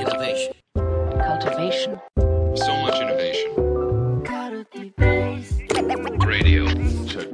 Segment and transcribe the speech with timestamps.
[0.00, 0.54] Innovation.
[1.20, 2.00] cultivation,
[2.54, 3.50] So much innovation.
[6.26, 6.64] Radio.
[7.06, 7.28] Check.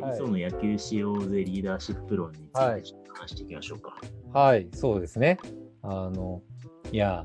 [0.00, 3.94] はいその野球しようぜリーダーシップ論についはいてちょっと話していきましょうか。
[4.32, 5.38] はい、そうですね。
[5.82, 6.42] あの、
[6.90, 7.24] いや、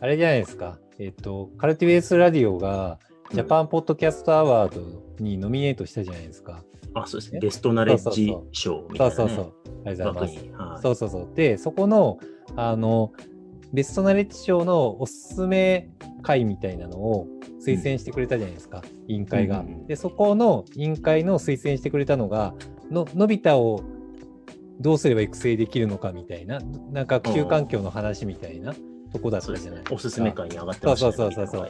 [0.00, 0.78] あれじゃないですか。
[0.98, 2.98] えっと、カルティベースラディオが、
[3.32, 4.80] ジャパンポッドキャストアワード
[5.18, 6.62] にノミネートしたじゃないですか。
[6.94, 7.38] あ、そうですね。
[7.38, 7.40] え？
[7.40, 9.16] ベストナレッジ賞みたいな、ね。
[9.16, 9.52] そうそうそう。
[9.86, 10.62] ありがとうございます。
[10.62, 11.28] はいそうそうそう。
[11.34, 12.18] で、そこの、
[12.56, 13.12] あの、
[13.72, 15.90] ベストナレッジ賞のおすすめ
[16.22, 17.26] 会みたいなのを
[17.60, 19.60] 推薦してくれたじゃないですか、委員会が。
[19.60, 22.54] うんうんうんで、そこの委員会の推薦してくれたのが、
[22.90, 23.82] ののび太を
[24.80, 26.60] どうすれば育成できるのかみたいな、
[26.92, 28.74] なんか旧環境の話みたいな
[29.14, 29.80] とこだったじゃない。
[29.80, 31.12] ねおすすめ会に上がってましたね。
[31.12, 31.66] そうそうそうそう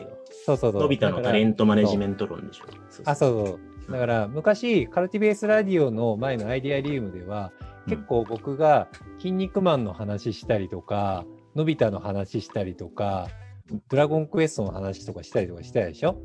[0.47, 0.83] そうそうそう。
[0.83, 2.65] のび太のタレントマネジメント論でしょ。
[2.91, 3.59] そうあ、そうそ
[3.89, 3.93] う。
[3.93, 7.53] だから、昔、カルティベースラディオの前のアイデアリウムでは、
[7.87, 8.89] 結構僕が
[9.21, 13.29] 「筋肉マン」の話したりとか「のび太」の話したりとか
[13.91, 16.17] 「ドラゴンクエスト」の話とかしたりとかしたでしょ？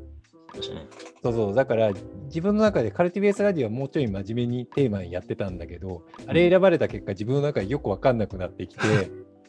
[1.22, 1.92] そうそうだから
[2.24, 8.82] 自分の中でカルティベースラディオはもうちょい真面目にテーマにやってたんだけどあれ選ばれた結果自分の中でよく分かんなくなってきて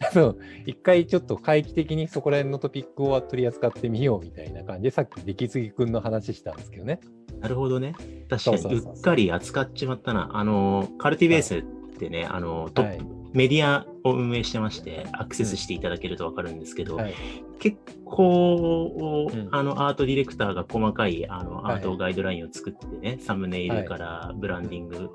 [0.14, 0.36] あの
[0.66, 7.00] 一回ちょっと回帰的にそこら辺のトピックを取り扱ってみようみたいな感じでさっき出来すぎくんの話したんですけどね。
[7.40, 7.94] なるほどね。
[7.94, 8.94] 確かに、そうそうそうそう。
[8.96, 10.30] うっかり扱っちまったな。
[10.34, 11.64] あの、カルティベースっ
[11.98, 13.22] てね、あの、トップ、はい。
[13.34, 17.14] メディアを運営してまして、アクセスしていただけるとわかるんですけど、はい。
[17.60, 19.48] 結構、うん。
[19.52, 21.76] あの、アートディレクターが細かい、あの、はい。
[21.76, 25.10] アートガイドラインを作ってね、サムネイルからブランディング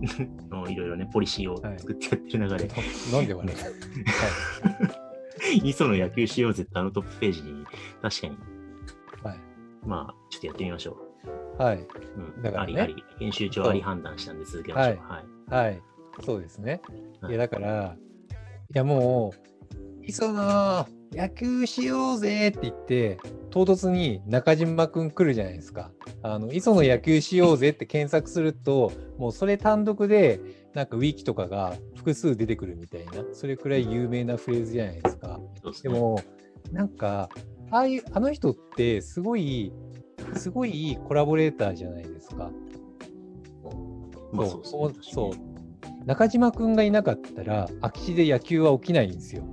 [0.50, 2.68] のいろいろね、ポリシーを作ってやってる中で、
[3.12, 3.58] なんで笑う、
[5.66, 7.64] 磯野野球しようぜってあのトップページに、
[8.00, 8.36] 確かに、
[9.22, 9.40] はい
[9.84, 10.96] まあ、ちょっとやってみましょ
[11.58, 11.76] はい。
[11.76, 11.86] う。
[12.36, 12.80] うん、だからね。
[12.80, 14.96] ありあり、編集長あり判断したんで続けましょう。
[14.96, 15.64] はい。
[15.66, 15.82] はい、
[16.24, 16.80] そうですね。
[17.20, 17.32] はい。
[17.32, 17.96] いや、だから、
[18.74, 19.51] いや、もう、
[20.04, 23.18] 磯野、野球しようぜって言って、
[23.50, 25.92] 唐突に中島くん来るじゃないですか。
[26.22, 30.40] あの、磯野野球しようぜって検索すると、もうそれ単独で、
[30.74, 35.40] なんかウィキとかが複数出てくるみたいな、それくらい有名なフレーズじゃないですか。
[35.82, 36.20] でも、
[36.72, 37.28] なんか、
[37.70, 39.72] ああいう、あの人って、すごい、
[40.34, 42.50] すごいいいコラボレーターじゃないですか。
[44.32, 49.44] まあそうそう中島くんがいなかったら、空き地で野球は起きないんですよ。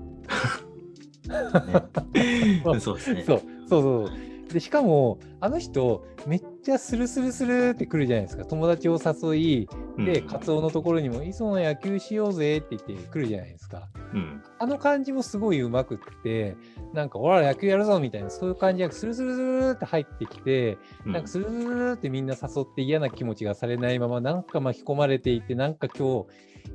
[1.30, 3.24] ね そうですね。
[3.26, 4.30] そうそうそう。
[4.54, 8.46] で、しかも、あの人、めっちゃスルスルスルって来るじゃないですか。
[8.46, 13.90] 友達を誘い、で、うんカツオのところにも、磯野野球しようぜって言って来るじゃないですか。
[14.14, 14.42] うん。
[14.58, 16.58] あの感じもすごいうまくって、
[16.94, 26.28] なんか、ほら、野球やるぞみたいな、そういう感じがスルスルスルって入ってきて、うんなんかスルスルスルってみんな誘って嫌な気持ちがされないまま、なんか巻き込まれていて、なんか今日、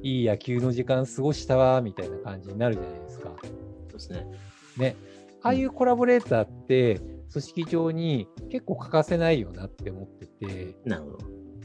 [0.02, 3.32] いい野球の時間過ごしたわ、みたいな感じになるじゃないですか。
[3.98, 4.26] そうですね。
[4.76, 4.96] ね。
[5.42, 7.00] ああいうコラボレーターって、
[7.32, 11.18] 組織上に結構欠かせないよなって思ってて、なるほど。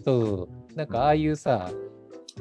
[0.03, 1.71] そう、なんかああいうさ、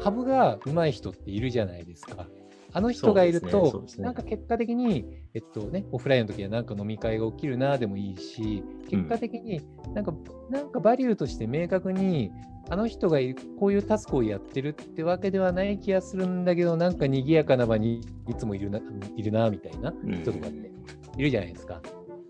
[0.00, 2.26] ハブが上手い人っているじゃないですか。
[2.72, 9.62] あの人がいると、ねねなんか結果的に、えっとね、オフラインの時はなんか飲み会が起きるなでもいいし、結果的に
[9.94, 10.12] なんか、
[10.50, 12.30] なんかバリューとして明確に、
[12.70, 13.18] あの人が
[13.58, 18.80] こういうタスクをやってるってわけではない気がするんだけど、なんか賑やかな場にいつもいるな、
[19.16, 20.70] いるな、みたいなうん人とかって
[21.16, 21.80] いるじゃないですか。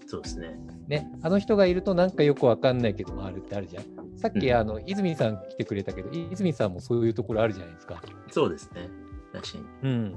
[0.06, 0.58] そうですね。
[0.86, 3.84] ね、あの人がいるとなんかよくわかんないけど回るってあるじゃん。
[4.16, 8.00] さっき、うんあの泉さん来てくれたけど、泉さんもそういうところあるじゃないですか。
[8.30, 8.88] そうですね。
[9.40, 9.90] 確かに。
[9.90, 10.14] うん。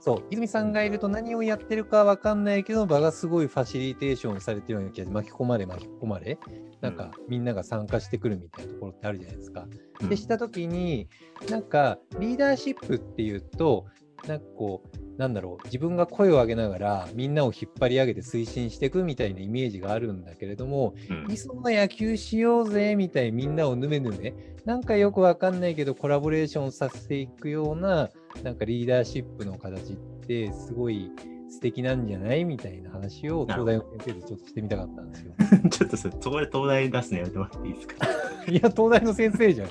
[0.00, 6.38] そう、泉さんがいると何をやってるかわかんないけど、場がすごいファシリテーションされてるような気が巻き込まれ巻き込まれ、
[6.80, 9.66] なんかみんなが参加してくるみたいなところってあるじゃないですか。
[10.00, 11.08] うんでした時に
[11.48, 13.86] なんかリーダーシップっていうと
[14.26, 24.34] なんかこうなんだろう自分が声を上げながらみんなを引っ張り上げて推進していくみたいなイメージがあるんだけれどもうん磯の野球しようぜみたいにみんなをぬめぬめ
[24.64, 28.10] なんかよくわかんないけどコラボレーションさせていくような
[28.42, 29.96] なんかリーダーシップの形っ
[30.26, 31.10] てすごい
[31.48, 35.32] 素敵なんじゃないみたいな話を東大の先生とちょっとしてみたかったんですよ。
[35.70, 38.06] ちょっとそそこで東大出すのやめてもらっていいですか？
[38.50, 39.68] いや東大の先生じゃん。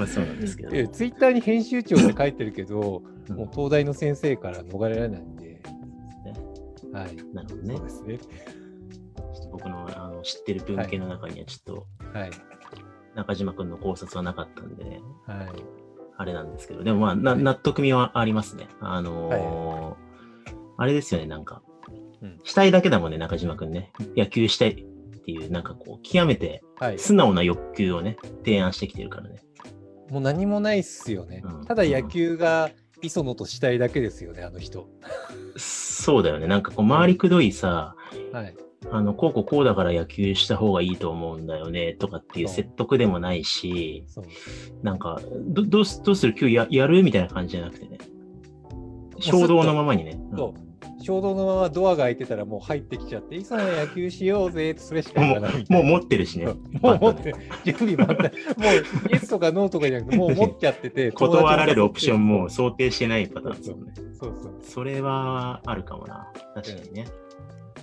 [0.00, 0.70] まあそうなんですけど。
[0.74, 5.62] えツイッターに編集長って書いてるけど、うんもう東大の先生から逃れられないんで、
[6.92, 7.16] はい。
[7.32, 7.76] なるほどね。
[7.76, 8.18] そうですね。
[8.18, 12.30] ちょっと僕のあの知ってる文献の中にはちょっとはい。
[13.14, 15.48] 中島君の考察はなかったんでね、はい。
[16.16, 18.68] あれなんですけど、でもまあ、なはい納得みはありますね。
[18.80, 20.10] あのー
[20.76, 21.62] あれですよね、なんか、
[22.22, 23.92] うんしたいだけだもんね、中島君ね。
[24.16, 26.98] 野球したいっていう、なんかこう、極めてはい。
[26.98, 29.42] 素直な欲求をね、提案してきてるからね。
[30.10, 31.42] もう何もないっすよね。
[31.44, 32.70] うんただ野球が
[33.02, 34.86] 磯野としたいだけですよね、あの人。
[35.56, 36.46] そうだよね。
[36.46, 37.94] なんかこう、回りくどいさ、
[38.32, 38.54] はい。
[38.90, 44.24] あの、こうこうこうだから野球した方がいいと思うんだよね、とかっていう説得でもないし、そう。
[44.82, 46.34] なんか、どどうすどうする？
[46.38, 47.02] 今日ややる？
[47.02, 47.96] みたいな感じじゃなくてね。
[49.18, 50.20] 衝動のままにね。
[50.32, 50.69] うんそう。
[51.00, 55.64] 衝動のままドアが開いてたらもう入ってきちゃって、磯野野球しようぜってそれしか言わない。
[55.68, 56.46] もう持ってるしね。
[56.80, 58.32] もう持って、準備万端。
[58.56, 63.92] もうイエスとかノーとかじゃなくて、もう持っちゃってて、断られるオプションも想定してないパターンですよね。
[64.12, 66.30] そうそうそれはあるかもな。
[66.54, 67.06] 確かにね。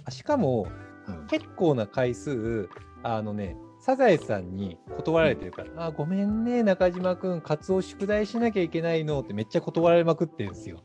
[0.05, 0.67] あしかも、
[1.07, 2.69] うん結構な回数、
[3.01, 10.83] あのね、サザエさんに断られてるから、あ、ごめんね、中島くん、カツオ宿題しなきゃいけないのってめっちゃ断られまくってるんですよ。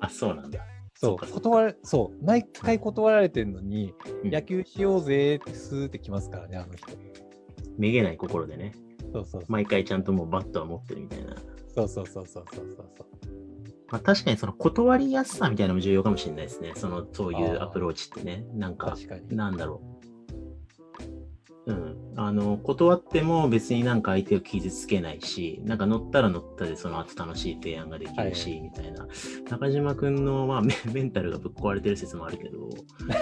[0.00, 0.60] あ、そうなんだ。
[0.96, 6.88] そう、断られ、そう、毎回断られてるのに、うん野球しようぜってスーってきますからね、あの人。
[7.78, 8.72] めげない心でね。
[9.12, 9.42] そうそう。
[9.48, 11.34] 毎回ちゃんともうバットは持ってるみたいな。
[11.74, 13.06] そうそうそうそうそうそうそう。
[13.88, 16.72] まあ、確かにその断りやすさみたいなのも重要かもしれないですね。
[16.74, 18.44] その、そういうアプローチってね。
[18.54, 19.36] なんか、確かに。
[19.36, 19.95] なんだろう。
[22.30, 22.40] うん。
[22.40, 29.06] あの、断っても別になんか相手を傷つけないし、なんか乗ったら乗ったでその後楽しい提案ができるし、はいみたいな。
[29.50, 32.68] 中島くんの、まあメ、 メンタルがぶっ壊れてる説もあるけど、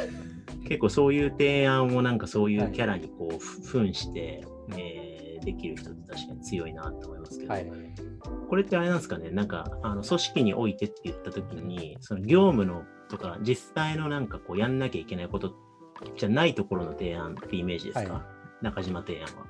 [0.68, 4.44] 結構そういう提案をなんかそういうキャラにこう、ふ扮して、
[4.76, 5.14] えー
[5.44, 7.70] できる人って確かに強いなと思いますけど、はい。
[8.48, 15.54] これってあれなんですかね、なんか、あの組織においてって言ったときに、その業務のとか、実際のなんかこう、やんなきゃいけないこと
[16.16, 18.33] じゃないところの提案ってイメージですか、は
[18.64, 19.46] 中島提案は。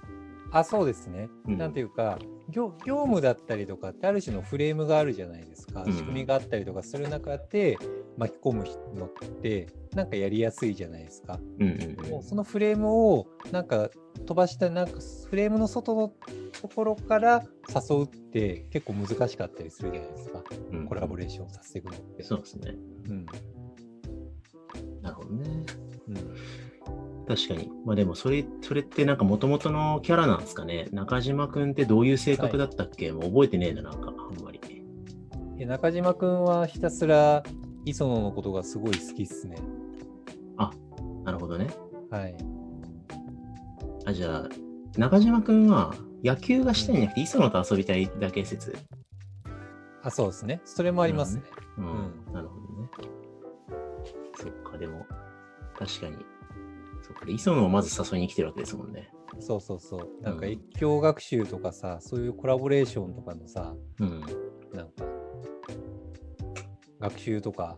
[0.50, 1.28] あ、そうですね。
[1.46, 2.18] うんなんていうか
[2.48, 5.82] 業、業務だったりとかってある種のフレームがあるじゃないですか。
[5.84, 7.78] うん仕組みがあったりとかする中で
[8.16, 8.64] 巻き込む
[8.94, 9.08] のっ
[9.40, 11.38] て、なんかやりやすいじゃないですか。
[12.10, 13.90] もうそのフレームをなんか
[14.26, 16.12] 飛ばしたなんかフレームの外の
[16.60, 20.42] ところから誘うって結構難しかったりするじゃないですか。
[20.70, 22.22] うんうんコラボレーションさせていくのって。
[22.22, 22.74] そうですね。
[23.08, 23.26] うん。
[25.02, 25.83] なるほどね。
[27.28, 27.36] うん。
[27.36, 27.70] 確かに。
[27.84, 30.88] まあでも、それ、それってなんか元々のキャラなんですかね。
[30.92, 34.60] 中島くんってどういう性格だったっけ、もう覚えてねえな、なんか、あんまり。
[35.56, 37.44] で中島くんはひたすら
[37.84, 39.56] 磯野のことがすごい好きっすね。
[41.24, 41.68] なるほどね。
[42.10, 42.36] はい。
[44.06, 44.48] あ、じゃあ、
[44.98, 48.76] 中島くんは野球がしたいんじゃなくて、磯野と遊びたいだけ説。
[50.02, 50.60] あ、そうですね。
[50.64, 51.42] それもありますね。
[51.78, 52.88] うん、うなるほどね。
[54.36, 55.06] そっか、でも、
[55.78, 56.18] 確かに。
[57.04, 59.10] そっか、で磯野をまず誘いに来てるわけですもんね。
[59.38, 60.22] そうそうそう。
[60.22, 64.20] なんかうん越境学習とかさ、そういうコラボレーションとかのさ、うん。
[64.72, 65.04] なんか、
[67.00, 67.76] 学習とか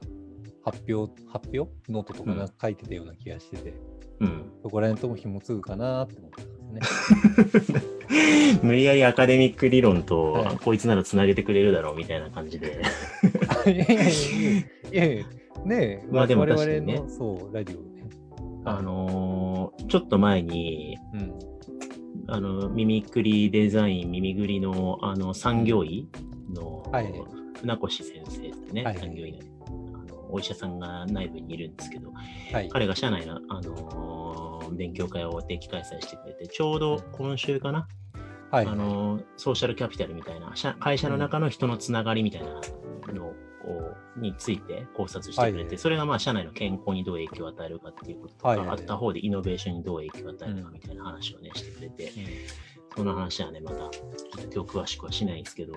[0.63, 3.75] 発表、発表ノートとかなんか書いてたような気がしてて、
[4.21, 4.53] うん。
[4.63, 6.43] そこら辺とも紐付くかなって思って
[6.81, 7.83] ますね。
[8.63, 12.81] 無理やりアカデミック理論と、はいこいつならつなげてくれるだろうみたいな感じで。
[13.67, 14.13] いやいやい
[14.93, 15.27] やいや
[15.65, 17.96] ねえ、まあでも確かにねの、そう、ラジオね。
[18.67, 21.39] あのーちょっと前に、うん。
[22.29, 26.09] あの、耳くりデザイン、耳ぐりの、あの、産業医
[26.55, 27.13] の、はい
[27.61, 29.39] 船越先生ってね、はいはい産業医の
[29.95, 32.13] あのお医者さんが内部にいるんですけど、
[32.53, 32.69] はい。
[32.69, 37.87] 彼が社内の、あのー勉強会を定期開催してくれて、ちょうど今週かな、
[38.51, 38.67] はい。
[38.67, 42.61] あのーソーシャルキャピタルみたいな、社会社の中の人のつながりみたいな
[43.13, 43.35] のを
[44.17, 52.13] について考察してくれて、はいそれがまあ社内の健康にどう影響を与えるかっていうこととか、はいはいあった方でイノベーションにどう影響を与えるかみたいな話をね、してくれて、
[52.97, 55.75] その話はね、またちょっと今日詳しくはしないんですけど、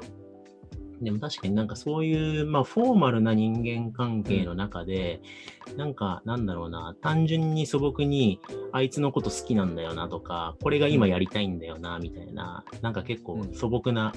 [1.02, 5.22] でも確かになんかそういう、まあ、フォーマルな人間関係の中で、
[5.78, 8.40] なんか、なんだろうな、単純に素朴に、
[8.74, 13.54] あいつのこと好きなんだよなとか、これが今やりたいんだよな、みたいな、なんか結構うん。
[13.54, 14.14] 素朴な、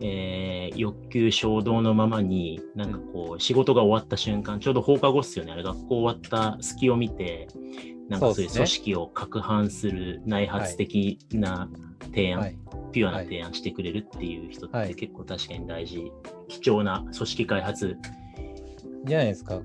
[0.00, 7.48] えー欲求衝動のままに、なんかこう、仕事が終わった瞬間、ちょうど放課後っすよね、あれ、学校終わった隙を見て、
[8.08, 11.68] なんかそういう組織を攪拌する内発的な
[12.14, 12.58] 提案、はい。
[12.92, 16.12] ピュアな提案してくれるっていう人っはいて結構確かに大事、
[16.48, 17.96] 貴重な組織開発。
[19.04, 19.56] じゃないですか。
[19.56, 19.60] う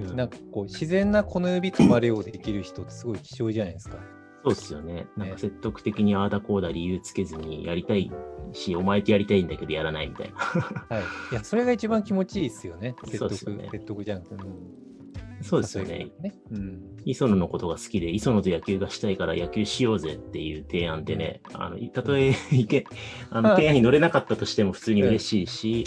[0.00, 3.96] んなんかこう、自然なこの指とまれをできる人ってすごい貴重じゃないですか。
[4.44, 5.06] そうですよね。
[5.16, 8.10] なんか説得的にああだこうだ理由つけずにやりたい
[8.52, 10.36] し、お前とやりたいんだけどやらないみたいな。
[10.88, 11.02] はい。
[11.32, 12.94] いや、それが一番気持ちいいですよね。
[13.04, 14.34] 説得、ね説得じゃなくて。
[14.34, 14.90] うん
[15.42, 16.34] そうですよねね。
[16.50, 16.96] うん。
[17.04, 22.84] 磯野のことが好きで、磯野と野球がしたいから野球しようぜっていう提案ってね、あの、 たとえいけ、
[23.30, 25.84] あの、 提案に乗れなかったとしても普通に嬉しいし、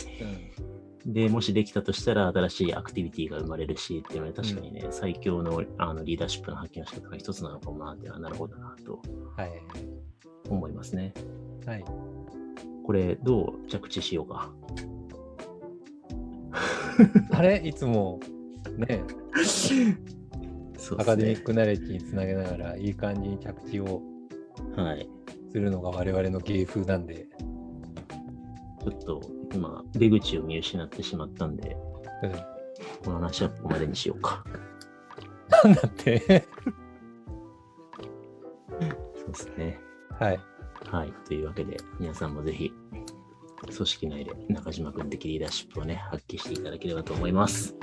[1.05, 9.01] で、もしできたとしたら新しいアクティビティが生まれるしっていうので、確かにね、最強のあのリーダーシップの発揮の仕方が一つなのかもなってなるほどなと
[9.35, 9.51] はい。
[10.49, 11.13] 思いますね。
[11.65, 11.85] はい。
[12.85, 14.51] これ、どう着地しようか。
[17.31, 17.61] あれ？
[17.65, 18.19] いつも
[18.77, 19.03] ね、
[20.77, 24.01] そうアカデミックナレッジにつなげながらいい感じに着地を
[24.77, 24.83] ね。
[24.83, 25.09] はい。
[25.51, 27.27] するのが我々の芸風なんで、
[28.83, 29.21] ちょっと
[29.53, 31.77] 今、出口を見失ってしまったんで、
[32.23, 32.31] うん、
[33.05, 34.43] この話はここまでにしようか。
[35.63, 36.47] なんだって。
[39.15, 39.79] そうですね。
[40.19, 40.39] はい。
[40.93, 41.13] はい。
[41.27, 42.71] というわけで、皆さんもぜひ、
[43.65, 47.75] 組織内で中島君的リーダーシップをね、発揮していただければと思います。